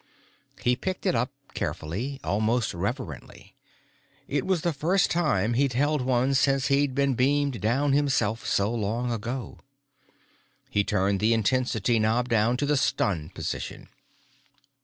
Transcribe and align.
He 0.63 0.75
picked 0.75 1.05
it 1.05 1.13
up 1.13 1.31
carefully, 1.53 2.19
almost 2.23 2.73
reverently. 2.73 3.53
It 4.27 4.47
was 4.47 4.61
the 4.63 4.73
first 4.73 5.11
time 5.11 5.53
he'd 5.53 5.73
held 5.73 6.01
one 6.01 6.33
since 6.33 6.69
he'd 6.69 6.95
been 6.95 7.13
beamed 7.13 7.61
down 7.61 7.93
himself, 7.93 8.43
so 8.43 8.71
long 8.73 9.11
ago. 9.11 9.59
He 10.71 10.83
turned 10.83 11.19
the 11.19 11.35
intensity 11.35 11.99
knob 11.99 12.29
down 12.29 12.57
to 12.57 12.65
the 12.65 12.77
"stun" 12.77 13.29
position. 13.29 13.89